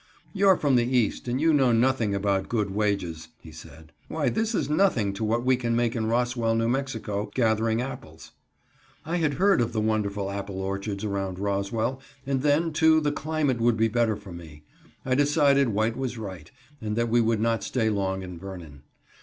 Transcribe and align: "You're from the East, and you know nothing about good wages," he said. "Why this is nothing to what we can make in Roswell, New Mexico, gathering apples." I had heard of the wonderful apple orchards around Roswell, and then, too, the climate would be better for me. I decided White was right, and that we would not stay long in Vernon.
"You're 0.33 0.57
from 0.57 0.77
the 0.77 0.97
East, 0.97 1.27
and 1.27 1.39
you 1.39 1.53
know 1.53 1.71
nothing 1.71 2.15
about 2.15 2.49
good 2.49 2.71
wages," 2.73 3.27
he 3.39 3.51
said. 3.51 3.91
"Why 4.07 4.29
this 4.29 4.55
is 4.55 4.67
nothing 4.67 5.13
to 5.13 5.23
what 5.23 5.45
we 5.45 5.55
can 5.55 5.75
make 5.75 5.95
in 5.95 6.07
Roswell, 6.07 6.55
New 6.55 6.67
Mexico, 6.67 7.29
gathering 7.35 7.83
apples." 7.83 8.31
I 9.05 9.17
had 9.17 9.35
heard 9.35 9.61
of 9.61 9.73
the 9.73 9.79
wonderful 9.79 10.31
apple 10.31 10.59
orchards 10.59 11.03
around 11.03 11.37
Roswell, 11.37 12.01
and 12.25 12.41
then, 12.41 12.73
too, 12.73 12.99
the 12.99 13.11
climate 13.11 13.61
would 13.61 13.77
be 13.77 13.87
better 13.89 14.15
for 14.15 14.31
me. 14.31 14.63
I 15.05 15.13
decided 15.13 15.69
White 15.69 15.95
was 15.95 16.17
right, 16.17 16.49
and 16.81 16.95
that 16.95 17.09
we 17.09 17.21
would 17.21 17.39
not 17.39 17.63
stay 17.63 17.87
long 17.91 18.23
in 18.23 18.39
Vernon. 18.39 18.81